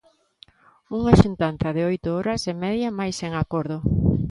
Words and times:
Unha 0.97 1.13
xuntanza 1.21 1.67
de 1.75 1.81
oito 1.91 2.07
horas 2.17 2.41
e 2.51 2.53
media 2.63 2.89
mais 2.99 3.13
sen 3.21 3.31
acordo. 3.43 3.77